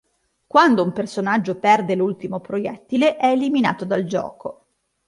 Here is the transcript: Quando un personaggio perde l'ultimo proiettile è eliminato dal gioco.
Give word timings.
Quando 0.47 0.81
un 0.81 0.93
personaggio 0.93 1.59
perde 1.59 1.93
l'ultimo 1.93 2.39
proiettile 2.39 3.17
è 3.17 3.27
eliminato 3.27 3.85
dal 3.85 4.03
gioco. 4.05 4.65